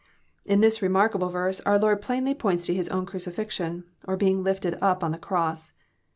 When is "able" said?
1.15-1.29